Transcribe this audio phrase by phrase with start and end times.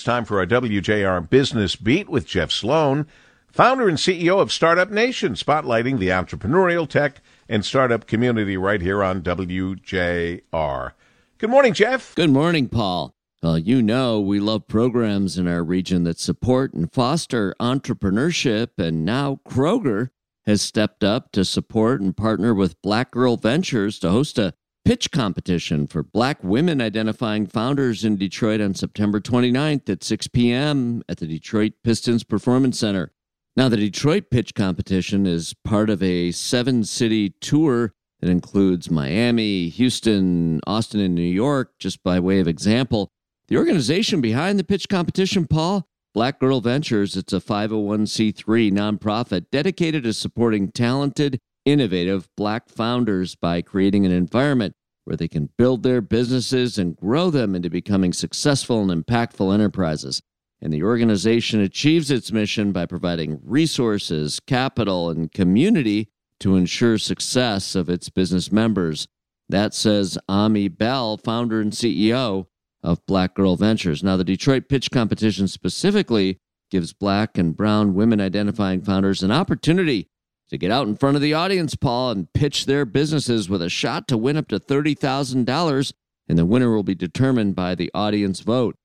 [0.00, 3.06] It's time for our WJR Business Beat with Jeff Sloan,
[3.52, 9.04] founder and CEO of Startup Nation, spotlighting the entrepreneurial tech and startup community right here
[9.04, 10.92] on WJR.
[11.36, 12.14] Good morning, Jeff.
[12.14, 13.14] Good morning, Paul.
[13.42, 19.04] Well, you know, we love programs in our region that support and foster entrepreneurship, and
[19.04, 20.08] now Kroger
[20.46, 24.54] has stepped up to support and partner with Black Girl Ventures to host a
[24.90, 31.00] pitch competition for black women identifying founders in Detroit on September 29th at 6 p.m.
[31.08, 33.12] at the Detroit Pistons Performance Center.
[33.54, 39.68] Now, the Detroit Pitch Competition is part of a seven city tour that includes Miami,
[39.68, 43.12] Houston, Austin, and New York, just by way of example.
[43.46, 50.02] The organization behind the pitch competition, Paul, Black Girl Ventures, it's a 501c3 nonprofit dedicated
[50.02, 56.00] to supporting talented innovative black founders by creating an environment where they can build their
[56.00, 60.22] businesses and grow them into becoming successful and impactful enterprises.
[60.62, 66.08] And the organization achieves its mission by providing resources, capital, and community
[66.40, 69.08] to ensure success of its business members.
[69.48, 72.46] That says Ami Bell, founder and CEO
[72.82, 74.02] of Black Girl Ventures.
[74.02, 76.38] Now, the Detroit Pitch Competition specifically
[76.70, 80.08] gives black and brown women identifying founders an opportunity
[80.50, 83.68] to get out in front of the audience, Paul, and pitch their businesses with a
[83.68, 85.92] shot to win up to $30,000,
[86.28, 88.76] and the winner will be determined by the audience vote.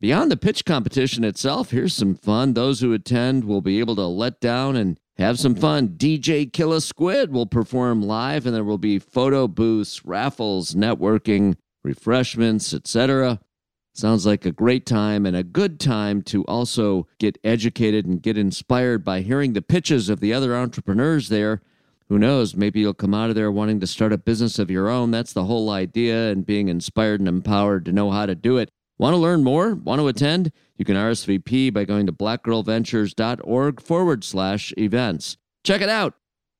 [0.00, 2.54] Beyond the pitch competition itself, here's some fun.
[2.54, 5.88] Those who attend will be able to let down and have some fun.
[5.88, 12.72] DJ Killa Squid will perform live, and there will be photo booths, raffles, networking, refreshments,
[12.72, 13.40] etc.
[13.98, 18.38] Sounds like a great time and a good time to also get educated and get
[18.38, 21.62] inspired by hearing the pitches of the other entrepreneurs there.
[22.08, 22.54] Who knows?
[22.54, 25.10] Maybe you'll come out of there wanting to start a business of your own.
[25.10, 28.70] That's the whole idea, and being inspired and empowered to know how to do it.
[28.98, 29.74] Want to learn more?
[29.74, 30.52] Want to attend?
[30.76, 35.38] You can RSVP by going to blackgirlventures.org forward slash events.
[35.64, 36.14] Check it out.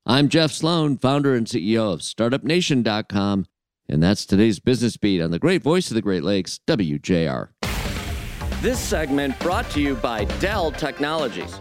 [0.05, 3.45] I'm Jeff Sloan, founder and CEO of StartupNation.com
[3.89, 7.49] and that's today's Business Beat on the great voice of the Great Lakes, WJR.
[8.61, 11.59] This segment brought to you by Dell Technologies.